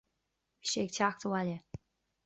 [0.61, 1.57] Bhí sé ag teacht abhaile